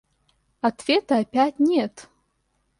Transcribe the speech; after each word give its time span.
Ответа 0.61 1.19
опять 1.19 1.59
нет! 1.59 2.09